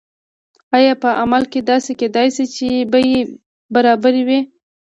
[0.77, 3.19] آیا په عمل کې داسې کیدای شي چې بیې
[3.73, 4.39] برابرې وي؟